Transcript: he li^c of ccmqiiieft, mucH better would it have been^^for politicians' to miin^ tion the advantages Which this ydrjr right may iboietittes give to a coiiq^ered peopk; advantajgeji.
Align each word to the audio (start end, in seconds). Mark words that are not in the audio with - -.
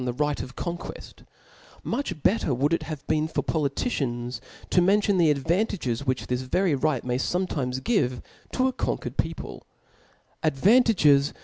he 0.03 0.07
li^c 0.07 0.41
of 0.41 0.55
ccmqiiieft, 0.55 1.27
mucH 1.83 2.23
better 2.23 2.55
would 2.55 2.73
it 2.73 2.81
have 2.81 3.05
been^^for 3.05 3.45
politicians' 3.45 4.41
to 4.71 4.81
miin^ 4.81 5.03
tion 5.03 5.19
the 5.19 5.29
advantages 5.29 6.07
Which 6.07 6.25
this 6.25 6.41
ydrjr 6.41 6.83
right 6.83 7.03
may 7.03 7.17
iboietittes 7.19 7.83
give 7.83 8.19
to 8.53 8.67
a 8.67 8.73
coiiq^ered 8.73 9.13
peopk; 9.15 9.61
advantajgeji. 10.43 11.33